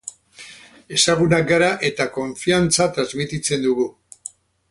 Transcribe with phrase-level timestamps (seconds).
[0.95, 3.89] Ezagunak gara eta konfiantza transmititzen dugu.